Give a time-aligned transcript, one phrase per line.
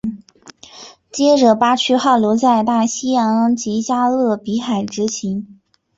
[1.11, 5.61] 接着巴区号留在大西洋及加勒比海执勤。